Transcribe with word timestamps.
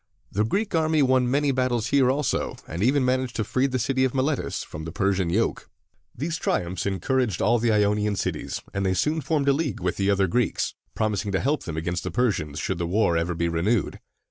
The 0.31 0.43
Greek 0.43 0.73
army 0.73 1.03
won 1.03 1.29
many 1.29 1.51
battles 1.51 1.89
here 1.89 2.09
also, 2.09 2.55
and 2.67 2.81
even 2.81 3.05
managed 3.05 3.35
to 3.35 3.43
free 3.43 3.67
the 3.67 3.77
city 3.77 4.03
of 4.03 4.15
Miletus 4.15 4.63
from 4.63 4.83
the 4.83 4.91
Persian 4.91 5.29
yoke. 5.29 5.69
These 6.15 6.37
triumphs 6.37 6.87
encouraged 6.87 7.39
all 7.39 7.59
the 7.59 7.71
Ionian 7.71 8.15
cities, 8.15 8.63
and 8.73 8.83
they 8.83 8.95
soon 8.95 9.21
formed 9.21 9.47
a 9.47 9.53
league 9.53 9.79
with 9.79 9.97
the 9.97 10.09
other 10.09 10.25
Greeks, 10.25 10.73
promising 10.95 11.31
to 11.33 11.39
help 11.39 11.65
them 11.65 11.77
against 11.77 12.03
the 12.03 12.09
Persians 12.09 12.57
should 12.57 12.79
the 12.79 12.87
war 12.87 13.15
ever 13.15 13.35
be 13.35 13.47
renewed. 13.47 13.99